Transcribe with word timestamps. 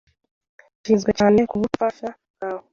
Nshinzwe 0.79 1.11
cyane 1.19 1.39
kubufasha 1.49 2.07
bwawe. 2.33 2.63